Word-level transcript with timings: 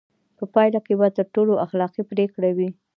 په 0.37 0.43
پایله 0.53 0.79
کې 0.85 0.93
به 0.99 1.07
تر 1.17 1.25
ټولو 1.35 1.53
اخلاقي 1.65 2.03
پرېکړه 2.11 2.49
وي. 2.57 2.69